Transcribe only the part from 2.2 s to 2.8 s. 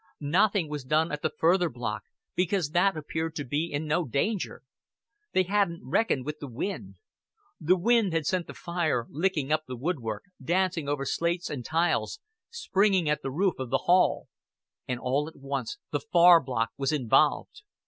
because